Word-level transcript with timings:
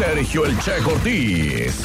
Sergio 0.00 0.46
El 0.46 0.56
Che 0.56 0.80
Ortiz. 0.82 1.84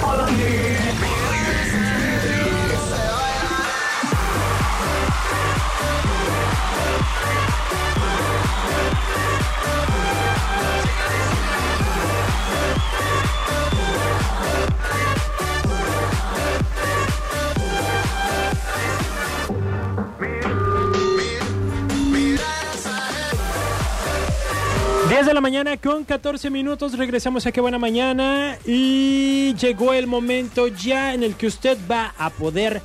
De 25.23 25.33
la 25.33 25.39
mañana 25.39 25.77
con 25.77 26.03
14 26.03 26.49
minutos. 26.49 26.97
Regresamos 26.97 27.45
a 27.45 27.53
Qué 27.53 27.61
Buena 27.61 27.79
Mañana. 27.79 28.57
Y 28.65 29.55
llegó 29.55 29.93
el 29.93 30.07
momento 30.07 30.67
ya 30.67 31.13
en 31.13 31.23
el 31.23 31.35
que 31.35 31.47
usted 31.47 31.77
va 31.89 32.13
a 32.17 32.29
poder 32.31 32.81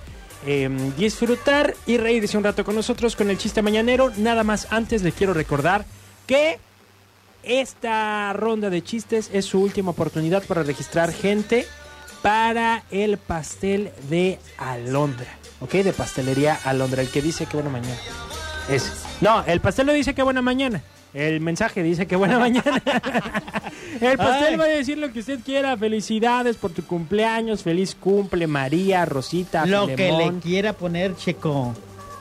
em, 0.46 0.94
disfrutar 0.94 1.74
y 1.86 1.96
reírse 1.96 2.38
un 2.38 2.44
rato 2.44 2.64
con 2.64 2.76
nosotros 2.76 3.16
con 3.16 3.30
el 3.30 3.36
chiste 3.36 3.62
mañanero. 3.62 4.12
Nada 4.16 4.44
más 4.44 4.68
antes 4.70 5.02
le 5.02 5.10
quiero 5.10 5.34
recordar 5.34 5.84
que 6.28 6.60
esta 7.42 8.32
ronda 8.32 8.70
de 8.70 8.84
chistes 8.84 9.28
es 9.32 9.44
su 9.44 9.60
última 9.60 9.90
oportunidad 9.90 10.44
para 10.44 10.62
registrar 10.62 11.12
gente 11.12 11.66
para 12.22 12.84
el 12.92 13.18
pastel 13.18 13.90
de 14.08 14.38
Alondra. 14.56 15.36
¿Ok? 15.58 15.72
De 15.72 15.92
pastelería 15.92 16.60
Alondra. 16.64 17.02
El 17.02 17.10
que 17.10 17.22
dice 17.22 17.46
que 17.46 17.56
buena 17.56 17.70
mañana. 17.70 17.98
Es. 18.70 19.04
No, 19.20 19.44
el 19.46 19.60
pastel 19.60 19.88
lo 19.88 19.92
dice 19.92 20.14
que 20.14 20.22
buena 20.22 20.42
mañana. 20.42 20.80
El 21.12 21.40
mensaje 21.40 21.82
dice 21.82 22.06
que 22.06 22.14
buena 22.16 22.38
mañana. 22.38 22.82
El 24.00 24.16
pastel 24.16 24.60
va 24.60 24.64
a 24.64 24.68
decir 24.68 24.98
lo 24.98 25.12
que 25.12 25.20
usted 25.20 25.40
quiera. 25.44 25.76
Felicidades 25.76 26.56
por 26.56 26.70
tu 26.70 26.84
cumpleaños. 26.84 27.62
Feliz 27.62 27.96
cumple, 27.98 28.46
María, 28.46 29.04
Rosita. 29.04 29.66
Lo 29.66 29.88
que 29.88 30.12
le 30.12 30.38
quiera 30.40 30.72
poner, 30.72 31.16
Checo. 31.16 31.74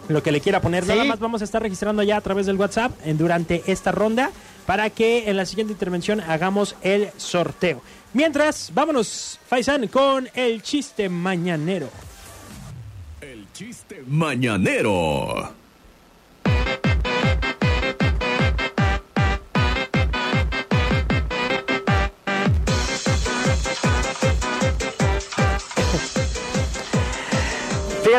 Lo 0.07 0.23
que 0.23 0.31
le 0.31 0.41
quiera 0.41 0.59
poner. 0.59 0.87
Nada 0.87 1.03
más 1.03 1.19
vamos 1.19 1.41
a 1.41 1.45
estar 1.45 1.61
registrando 1.61 2.01
ya 2.01 2.17
a 2.17 2.21
través 2.21 2.47
del 2.47 2.55
WhatsApp 2.55 2.91
en, 3.05 3.17
durante 3.17 3.63
esta 3.67 3.91
ronda 3.91 4.31
para 4.65 4.89
que 4.89 5.29
en 5.29 5.37
la 5.37 5.45
siguiente 5.45 5.73
intervención 5.73 6.19
hagamos 6.21 6.75
el 6.81 7.09
sorteo. 7.17 7.81
Mientras, 8.13 8.71
vámonos, 8.73 9.39
Faisan, 9.47 9.87
con 9.87 10.27
el 10.33 10.63
chiste 10.63 11.09
mañanero. 11.09 11.89
El 13.21 13.45
chiste 13.53 14.03
mañanero. 14.07 15.58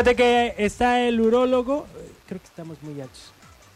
Fíjate 0.01 0.15
que 0.15 0.55
está 0.57 0.99
el 1.01 1.21
urólogo. 1.21 1.85
Creo 2.27 2.41
que 2.41 2.47
estamos 2.47 2.81
muy 2.81 2.99
altos. 2.99 3.31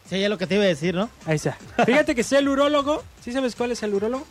Sí, 0.10 0.20
ya 0.20 0.28
lo 0.28 0.40
que 0.40 0.48
te 0.48 0.56
iba 0.56 0.64
a 0.64 0.68
decir, 0.68 0.96
¿no? 0.96 1.08
Ahí 1.28 1.36
está. 1.36 1.56
Fíjate 1.86 2.16
que 2.16 2.22
está 2.22 2.40
el 2.40 2.50
urólogo. 2.50 3.04
¿Sí 3.24 3.32
sabes 3.32 3.56
cuál 3.56 3.74
es 3.74 3.84
el 3.84 3.94
urólogo? 3.94 4.26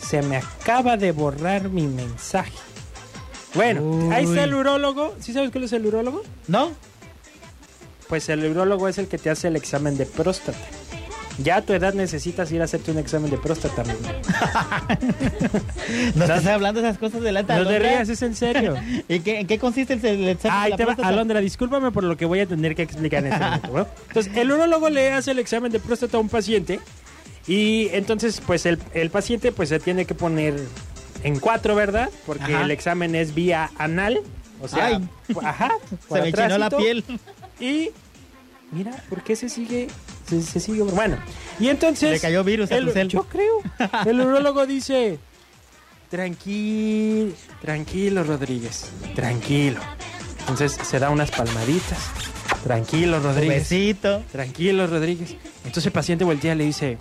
Se 0.00 0.22
me 0.22 0.36
acaba 0.36 0.96
de 0.96 1.10
borrar 1.10 1.68
mi 1.68 1.88
mensaje. 1.88 2.52
Bueno, 3.54 4.10
ahí 4.12 4.24
está 4.24 4.44
el 4.44 4.54
urólogo. 4.54 5.16
¿Sí 5.18 5.32
sabes 5.32 5.50
cuál 5.50 5.64
es 5.64 5.72
el 5.72 5.84
urólogo? 5.84 6.22
¿No? 6.46 6.70
Pues 8.08 8.28
el 8.28 8.46
urólogo 8.46 8.86
es 8.86 8.98
el 8.98 9.08
que 9.08 9.18
te 9.18 9.30
hace 9.30 9.48
el 9.48 9.56
examen 9.56 9.98
de 9.98 10.06
próstata. 10.06 10.58
Ya 11.38 11.56
a 11.56 11.62
tu 11.62 11.72
edad 11.72 11.94
necesitas 11.94 12.50
ir 12.50 12.60
a 12.60 12.64
hacerte 12.64 12.90
un 12.90 12.98
examen 12.98 13.30
de 13.30 13.38
próstata, 13.38 13.82
amigo. 13.82 14.00
no 16.16 16.24
estás 16.24 16.46
hablando 16.46 16.82
de 16.82 16.88
esas 16.88 16.98
cosas 16.98 17.22
delante 17.22 17.54
No 17.54 17.66
te 17.66 17.78
rías, 17.78 18.08
es 18.08 18.22
en 18.22 18.34
serio. 18.34 18.74
¿Y 19.08 19.20
qué, 19.20 19.40
en 19.40 19.46
qué 19.46 19.58
consiste 19.58 19.94
el, 19.94 20.28
examen 20.28 20.64
de 20.64 20.70
la 20.70 20.76
próstata? 20.76 21.08
Alondra, 21.08 21.40
discúlpame 21.40 21.92
por 21.92 22.02
lo 22.02 22.16
que 22.16 22.26
voy 22.26 22.40
a 22.40 22.46
tener 22.46 22.74
que 22.74 22.82
explicar 22.82 23.24
en 23.24 23.32
este 23.32 23.44
momento. 23.68 23.90
Entonces, 24.08 24.36
el 24.36 24.50
urólogo 24.50 24.90
le 24.90 25.12
hace 25.12 25.30
el 25.30 25.38
examen 25.38 25.70
de 25.70 25.78
próstata 25.78 26.16
a 26.16 26.20
un 26.20 26.28
paciente 26.28 26.80
y 27.46 27.88
entonces, 27.92 28.42
pues, 28.44 28.66
el, 28.66 28.78
paciente 29.10 29.52
pues 29.52 29.68
se 29.68 29.78
tiene 29.78 30.06
que 30.06 30.14
poner 30.14 30.58
en 31.22 31.38
cuatro, 31.38 31.76
¿verdad? 31.76 32.10
Porque 32.26 32.52
el 32.52 32.70
examen 32.70 33.14
es 33.14 33.34
vía 33.34 33.70
anal. 33.78 34.20
O 34.60 34.66
sea, 34.66 35.00
ajá. 35.44 35.70
Se 36.08 36.20
me 36.20 36.32
chinó 36.32 36.58
la 36.58 36.68
piel. 36.68 37.04
Y 37.60 37.90
mira, 38.72 39.04
¿por 39.08 39.22
qué 39.22 39.36
se 39.36 39.48
sigue 39.48 39.86
se, 40.28 40.60
sigue. 40.60 40.82
Bueno, 40.82 41.16
y 41.58 41.68
entonces. 41.68 42.12
Le 42.12 42.20
cayó 42.20 42.44
virus 42.44 42.70
el, 42.70 43.08
Yo 43.08 43.24
creo. 43.24 43.62
El 44.06 44.20
urologo 44.20 44.66
dice: 44.66 45.18
Tranquilo, 46.10 47.32
tranquilo, 47.60 48.24
Rodríguez, 48.24 48.90
tranquilo. 49.14 49.80
Entonces 50.40 50.72
se 50.72 50.98
da 50.98 51.10
unas 51.10 51.30
palmaditas. 51.30 51.98
Tranquilo, 52.64 53.20
Rodríguez. 53.20 53.68
besito. 53.68 54.22
Tranquilo, 54.32 54.86
Rodríguez. 54.86 55.36
Entonces 55.58 55.86
el 55.86 55.92
paciente 55.92 56.24
voltea 56.24 56.54
y 56.54 56.58
le 56.58 56.64
dice: 56.64 56.98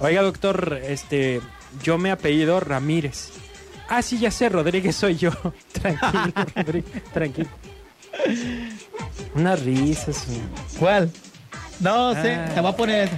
Oiga, 0.00 0.22
doctor, 0.22 0.80
este, 0.84 1.40
yo 1.82 1.98
me 1.98 2.10
apellido 2.10 2.60
Ramírez. 2.60 3.30
Ah, 3.88 4.02
sí, 4.02 4.18
ya 4.18 4.30
sé, 4.30 4.48
Rodríguez 4.48 4.96
soy 4.96 5.16
yo. 5.16 5.30
Tranquilo, 5.72 6.46
Rodríguez, 6.54 7.04
tranquilo. 7.12 7.48
Unas 9.34 9.62
risas. 9.62 10.26
¿Cuál? 10.78 11.10
No 11.80 12.14
sé, 12.14 12.38
te 12.54 12.60
voy 12.60 12.70
a 12.70 12.76
poner 12.76 13.10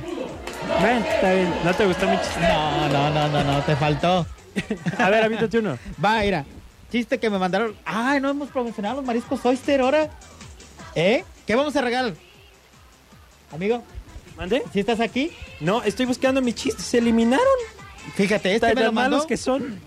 Ven, 0.83 1.05
está 1.05 1.33
bien. 1.33 1.55
¿No 1.65 1.75
te 1.75 1.87
gustó 1.87 2.09
mi 2.09 2.17
chiste? 2.19 2.41
No, 2.41 2.89
no, 2.89 3.11
no, 3.11 3.29
no, 3.29 3.45
no, 3.45 3.63
te 3.63 3.77
faltó. 3.77 4.27
a 4.99 5.11
ver, 5.11 5.25
avítate 5.25 5.59
uno. 5.59 5.79
Va, 6.05 6.21
mira. 6.21 6.45
Chiste 6.91 7.19
que 7.19 7.31
me 7.31 7.39
mandaron. 7.39 7.75
Ay, 7.85 8.21
no 8.21 8.31
hemos 8.31 8.49
promocionado 8.51 8.97
los 8.97 9.05
mariscos 9.05 9.45
Oyster 9.45 9.81
ahora. 9.81 10.11
¿Eh? 10.95 11.25
¿Qué 11.47 11.55
vamos 11.55 11.75
a 11.77 11.83
regalar? 11.83 12.15
Amigo. 13.53 13.83
¿Mande? 14.37 14.63
¿Si 14.73 14.81
estás 14.81 15.01
aquí? 15.01 15.31
No, 15.61 15.83
estoy 15.83 16.07
buscando 16.07 16.43
mis 16.43 16.55
chistes. 16.55 16.85
Se 16.85 16.99
eliminaron. 16.99 17.47
Fíjate, 18.15 18.55
este 18.55 18.75
me 18.75 18.85
lo 18.85 18.93
malos 18.93 19.27
que 19.27 19.37
son. 19.37 19.81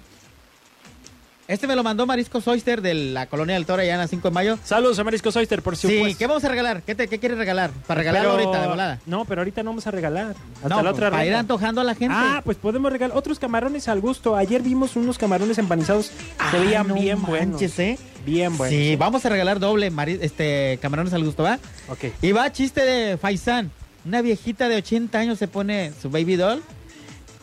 Este 1.50 1.66
me 1.66 1.76
lo 1.76 1.84
mandó 1.84 2.06
Marisco 2.06 2.40
Oyster 2.46 2.80
de 2.80 2.94
la 2.94 3.26
Colonia 3.26 3.56
del 3.56 3.66
Toro 3.66 3.82
allá 3.82 3.94
en 3.94 4.00
la 4.00 4.08
5 4.08 4.28
de 4.28 4.32
mayo. 4.36 4.60
Saludos 4.64 5.00
a 5.00 5.04
Marisco 5.04 5.30
Oyster, 5.34 5.64
por 5.64 5.76
supuesto. 5.76 6.06
Sí, 6.06 6.14
¿qué 6.14 6.28
vamos 6.28 6.44
a 6.44 6.48
regalar? 6.48 6.84
¿Qué, 6.84 6.94
te, 6.94 7.08
qué 7.08 7.18
quieres 7.18 7.40
regalar? 7.40 7.72
Para 7.88 7.98
regalarlo 8.02 8.34
ahorita 8.34 8.62
de 8.62 8.68
volada. 8.68 9.00
No, 9.08 9.26
pero 9.26 9.42
ahorita 9.42 9.64
no 9.64 9.72
vamos 9.72 9.88
a 9.88 9.90
regalar. 9.90 10.36
Hasta 10.58 10.70
no, 10.70 10.84
la 10.84 10.92
otra 10.92 11.10
Para 11.10 11.26
ir 11.26 11.34
antojando 11.34 11.82
a 11.82 11.84
la 11.84 11.96
gente. 11.96 12.14
Ah, 12.16 12.44
pues 12.46 12.58
podemos 12.58 12.92
regalar 12.92 13.18
otros 13.18 13.40
camarones 13.40 13.88
al 13.88 14.00
gusto. 14.00 14.36
Ayer 14.36 14.62
vimos 14.62 14.96
unos 14.96 15.18
camarones 15.18 15.58
empanizados. 15.58 16.06
Se 16.06 16.14
ah, 16.38 16.52
veían 16.54 16.94
bien 16.94 17.20
buenos. 17.24 17.60
¿eh? 17.80 17.98
Bien 18.28 18.56
buenos. 18.56 18.78
Sí, 18.78 18.96
vamos 18.96 19.26
a 19.26 19.30
regalar 19.30 19.60
doble 19.60 19.92
este 20.22 20.78
camarones 20.84 21.14
al 21.14 21.24
gusto, 21.24 21.42
¿va? 21.42 21.58
Ok. 21.88 22.14
Y 22.22 22.32
va 22.32 22.52
chiste 22.52 22.86
de 22.86 23.18
Faisán. 23.18 23.72
Una 24.06 24.22
viejita 24.22 24.70
de 24.70 24.76
80 24.76 25.18
años 25.18 25.40
se 25.40 25.48
pone 25.48 25.94
su 26.00 26.12
baby 26.12 26.36
doll 26.36 26.62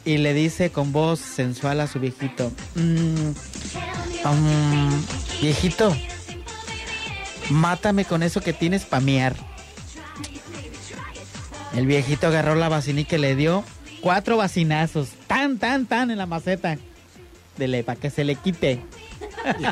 y 0.06 0.18
le 0.18 0.32
dice 0.32 0.70
con 0.70 0.92
voz 0.92 1.18
sensual 1.18 1.80
a 1.80 1.88
su 1.88 1.98
viejito, 1.98 2.52
mm, 2.76 3.32
um, 4.30 5.02
viejito, 5.40 5.94
mátame 7.50 8.04
con 8.04 8.22
eso 8.22 8.40
que 8.40 8.52
tienes 8.52 8.84
pa' 8.84 9.00
miar. 9.00 9.34
El 11.74 11.86
viejito 11.86 12.26
agarró 12.26 12.54
la 12.54 12.68
vacinica 12.68 13.16
y 13.16 13.18
le 13.18 13.36
dio 13.36 13.64
cuatro 14.00 14.36
vacinazos, 14.36 15.10
tan, 15.26 15.58
tan, 15.58 15.86
tan 15.86 16.10
en 16.10 16.18
la 16.18 16.26
maceta. 16.26 16.78
Dele, 17.56 17.84
para 17.84 17.98
que 17.98 18.10
se 18.10 18.24
le 18.24 18.36
quite. 18.36 18.82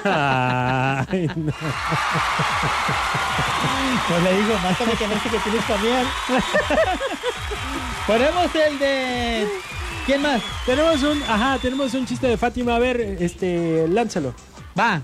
Ay, 0.05 1.31
no. 1.37 1.53
Pues 4.07 4.23
le 4.23 4.37
digo, 4.37 4.59
mátame 4.63 4.93
con 4.93 5.13
eso 5.13 5.31
que 5.31 5.39
tienes 5.39 5.65
pa' 5.65 5.79
miar. 5.79 6.05
Ponemos 8.07 8.55
el 8.55 8.79
de 8.79 9.49
¿Quién 10.07 10.21
más? 10.21 10.43
Tenemos 10.67 11.03
un, 11.03 11.23
ajá, 11.23 11.59
tenemos 11.59 11.95
un 11.95 12.05
chiste 12.05 12.27
de 12.27 12.37
Fátima. 12.37 12.77
A 12.77 12.79
ver, 12.79 13.01
este, 13.21 13.89
lánzalo. 13.89 14.35
Va. 14.79 15.03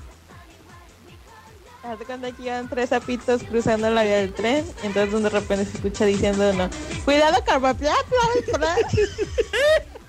Hace 1.82 2.04
cuando 2.04 2.26
aquí 2.26 2.44
iban 2.44 2.68
tres 2.68 2.90
sapitos 2.90 3.42
cruzando 3.42 3.88
la 3.90 4.02
vía 4.02 4.16
del 4.16 4.34
tren, 4.34 4.66
entonces 4.82 5.22
de 5.22 5.30
repente 5.30 5.64
se 5.64 5.76
escucha 5.76 6.04
diciendo 6.04 6.50
uno, 6.50 6.68
cuidado 7.04 7.42
carboplato. 7.44 7.96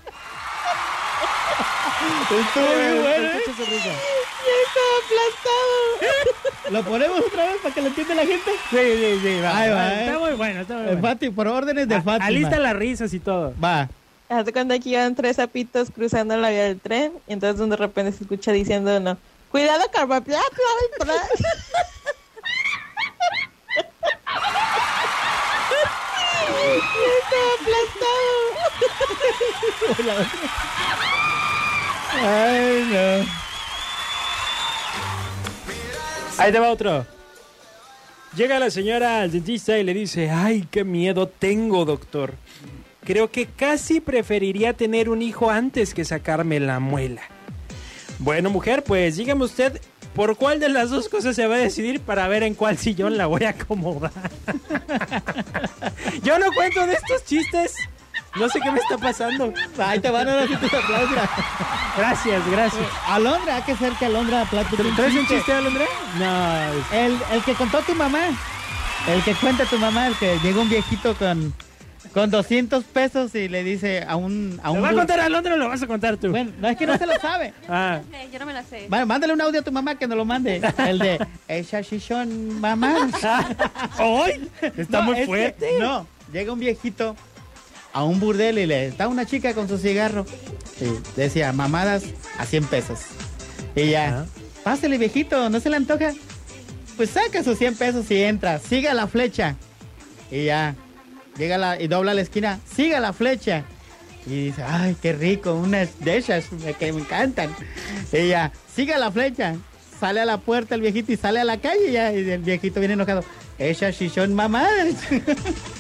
Estuvo 2.32 2.66
muy 2.66 3.00
bueno. 3.02 3.28
¿eh? 3.28 3.42
estaba 4.66 4.94
aplastado. 5.06 6.72
¿Lo 6.72 6.84
ponemos 6.84 7.20
otra 7.20 7.46
vez 7.46 7.58
para 7.62 7.76
que 7.76 7.82
lo 7.82 7.88
entienda 7.88 8.16
la 8.16 8.26
gente? 8.26 8.52
Sí, 8.70 8.78
sí, 8.78 9.20
sí. 9.22 9.42
Va, 9.42 9.58
Ahí 9.58 9.70
va, 9.70 9.94
¿eh? 9.94 10.06
Está 10.06 10.20
muy 10.20 10.34
bueno, 10.34 10.62
está 10.62 10.74
muy 10.76 10.84
bueno. 10.86 11.02
Fátima, 11.02 11.36
por 11.36 11.48
órdenes 11.48 11.88
de 11.88 12.02
Fátima. 12.02 12.26
Alista 12.26 12.60
las 12.60 12.76
risas 12.76 13.14
y 13.14 13.20
todo. 13.20 13.54
Va. 13.64 13.90
Hace 14.30 14.54
cuando 14.54 14.74
aquí 14.74 14.94
iban 14.94 15.14
tres 15.16 15.36
sapitos 15.36 15.92
cruzando 15.92 16.38
la 16.38 16.50
vía 16.50 16.64
del 16.64 16.80
tren, 16.80 17.12
y 17.28 17.34
entonces 17.34 17.70
de 17.70 17.76
repente 17.76 18.14
se 18.14 18.24
escucha 18.24 18.52
diciendo 18.52 18.96
uno, 18.96 19.18
cuidado 19.52 19.84
carboplato. 19.92 20.46
Ay, 32.24 32.88
no. 32.92 33.26
Ahí 36.38 36.52
te 36.52 36.60
va 36.60 36.72
otro. 36.72 37.06
Llega 38.36 38.60
la 38.60 38.72
señora 38.72 39.22
al 39.22 39.32
dentista 39.32 39.78
y 39.78 39.84
le 39.84 39.94
dice, 39.94 40.30
ay, 40.30 40.68
qué 40.72 40.84
miedo 40.84 41.28
tengo, 41.28 41.84
doctor. 41.84 42.36
Creo 43.04 43.30
que 43.30 43.46
casi 43.48 44.00
preferiría 44.00 44.74
tener 44.74 45.10
un 45.10 45.22
hijo 45.22 45.50
antes 45.50 45.94
que 45.94 46.06
sacarme 46.06 46.60
la 46.60 46.80
muela. 46.80 47.24
Bueno, 48.22 48.52
mujer, 48.52 48.84
pues 48.84 49.18
dígame 49.18 49.46
usted 49.46 49.82
por 50.14 50.38
cuál 50.38 50.60
de 50.60 50.70
las 50.70 50.92
dos 50.92 51.10
cosas 51.10 51.36
se 51.36 51.48
va 51.48 51.56
a 51.56 51.58
decidir 51.58 52.02
para 52.02 52.28
ver 52.28 52.44
en 52.44 52.54
cuál 52.54 52.78
sillón 52.78 53.18
la 53.18 53.26
voy 53.26 53.46
a 53.46 53.50
acomodar. 53.50 54.12
Yo 56.24 56.38
no 56.38 56.52
cuento 56.54 56.86
de 56.86 56.94
estos 56.94 57.26
chistes. 57.26 57.74
No 58.36 58.48
sé 58.48 58.60
qué 58.62 58.72
me 58.72 58.80
está 58.80 58.98
pasando. 58.98 59.52
Ahí 59.80 60.00
te 60.00 60.12
van 60.12 60.28
a 60.28 60.36
dar 60.36 60.48
tus 60.48 60.74
aplausos. 60.74 61.18
Gracias, 61.98 62.52
gracias. 62.52 62.86
Alondra, 63.08 63.56
hay 63.56 63.64
que 63.64 63.76
ser 63.76 63.94
que 63.94 64.06
Alondra 64.06 64.46
platique 64.46 64.84
un 64.84 64.96
¿Traes 64.96 65.16
un 65.16 65.28
chiste. 65.28 65.52
Alondra? 65.52 65.86
No. 66.20 66.96
El, 66.96 67.18
el 67.34 67.44
que 67.44 67.56
contó 67.56 67.80
tu 67.80 67.96
mamá. 67.96 68.28
El 69.08 69.24
que 69.24 69.34
cuenta 69.34 69.66
tu 69.66 69.80
mamá, 69.80 70.08
el 70.08 70.16
que 70.16 70.38
llega 70.40 70.62
un 70.62 70.70
viejito 70.70 71.16
con, 71.16 71.54
con 72.14 72.30
200 72.30 72.84
pesos 72.84 73.34
y 73.36 73.48
le 73.48 73.64
dice 73.64 74.04
a 74.08 74.16
un... 74.18 74.60
A 74.64 74.68
¿Lo 74.68 74.74
un 74.74 74.84
va 74.84 74.90
a 74.90 74.94
contar 74.94 75.20
Alondra 75.22 75.54
o 75.54 75.58
lo 75.58 75.70
vas 75.70 75.82
a 75.82 75.88
contar 75.88 76.18
tú? 76.18 76.30
Bueno, 76.30 76.52
no 76.60 76.68
es 76.68 76.78
que 76.78 76.86
no 76.86 76.98
se 76.98 77.06
lo 77.06 77.14
sabe. 77.20 77.54
Ah, 77.70 78.02
Yo 78.34 78.40
no 78.40 78.46
me 78.46 78.54
la 78.54 78.64
sé. 78.64 78.88
Bueno, 78.90 79.06
mándale 79.06 79.32
un 79.34 79.42
audio 79.42 79.62
a 79.62 79.64
tu 79.64 79.72
mamá 79.72 79.96
que 79.96 80.08
nos 80.08 80.18
lo 80.18 80.26
mande. 80.26 80.62
El 80.78 81.00
de 81.00 81.26
esa 81.48 81.80
shishon 81.82 82.60
mamá. 82.60 83.10
¡Ay! 83.98 84.50
Está 84.78 85.00
No, 85.00 85.04
muy 85.06 85.14
es 85.16 85.20
que- 85.22 85.26
fuerte. 85.26 85.68
no, 85.80 86.06
llega 86.34 86.52
un 86.52 86.60
viejito 86.60 87.16
a 87.94 88.04
un 88.04 88.20
burdel 88.20 88.58
y 88.60 88.66
le 88.66 88.88
está 88.88 89.08
una 89.08 89.26
chica 89.26 89.54
con 89.54 89.68
su 89.68 89.78
cigarro. 89.78 90.26
Y 90.80 91.20
decía, 91.20 91.52
mamadas 91.54 92.04
a 92.38 92.46
100 92.46 92.66
pesos. 92.66 93.00
Y 93.76 93.90
ya, 93.92 94.08
Ajá. 94.08 94.26
pásale 94.64 94.98
viejito, 94.98 95.50
¿no 95.50 95.60
se 95.60 95.70
le 95.70 95.78
antoja? 95.78 96.12
Pues 96.98 97.10
saca 97.12 97.44
sus 97.44 97.58
100 97.58 97.76
pesos 97.76 98.10
y 98.12 98.22
entra, 98.24 98.60
siga 98.60 98.94
la 98.94 99.08
flecha. 99.08 99.56
Y 100.30 100.46
ya, 100.46 100.76
llega 101.38 101.58
la, 101.58 101.82
y 101.82 101.88
dobla 101.88 102.14
la 102.14 102.22
esquina, 102.22 102.60
siga 102.76 103.00
la 103.00 103.14
flecha. 103.14 103.64
Y 104.26 104.46
dice, 104.46 104.64
ay, 104.64 104.96
qué 105.02 105.14
rico, 105.14 105.54
unas 105.54 106.00
de 106.00 106.18
esas 106.18 106.46
que 106.78 106.94
me 106.94 107.02
encantan. 107.02 107.56
Ya, 108.12 108.52
siga 108.74 108.98
la 108.98 109.12
flecha. 109.12 109.56
Sale 110.00 110.20
a 110.20 110.26
la 110.26 110.38
puerta 110.38 110.76
el 110.76 110.82
viejito 110.82 111.12
y 111.12 111.18
sale 111.18 111.40
a 111.40 111.44
la 111.44 111.58
calle 111.58 111.90
y 111.90 111.92
ya, 111.94 112.12
y 112.14 112.30
el 112.30 112.42
viejito 112.42 112.80
viene 112.80 112.94
enojado. 112.94 113.24
Esas 113.58 113.96
sí 113.96 114.10
son 114.10 114.34
mamadas. 114.34 114.96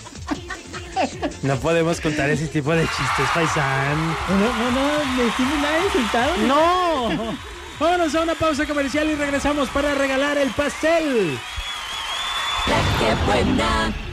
No 1.41 1.55
podemos 1.57 1.99
contar 1.99 2.29
ese 2.29 2.47
tipo 2.47 2.71
de 2.73 2.83
chistes, 2.83 3.29
paisán. 3.33 3.97
No, 4.29 4.35
no, 4.37 4.71
no, 4.71 5.05
me 5.15 5.27
hicimos 5.27 5.59
nada 5.59 5.85
insultado. 5.85 6.37
¡No! 6.47 7.37
Vámonos 7.79 8.13
a 8.13 8.21
una 8.21 8.35
pausa 8.35 8.65
comercial 8.65 9.09
y 9.09 9.15
regresamos 9.15 9.69
para 9.69 9.95
regalar 9.95 10.37
el 10.37 10.49
pastel. 10.51 11.39
La 12.67 12.99
que 12.99 13.25
buena. 13.25 14.10